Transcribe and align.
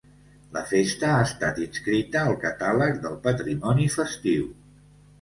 La 0.55 0.63
festa 0.71 1.11
ha 1.17 1.19
estat 1.25 1.61
inscrita 1.67 2.23
al 2.25 2.41
Catàleg 2.47 2.99
del 3.07 3.23
Patrimoni 3.31 3.91
Festiu. 4.01 4.53